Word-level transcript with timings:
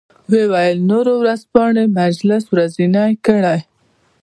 و 0.29 0.31
یې 0.39 0.43
ویل 0.51 0.77
نورو 0.91 1.13
ورځپاڼې 1.21 1.83
پنځلس 1.95 2.43
ورځنۍ 2.49 3.11
کړې. 3.25 3.57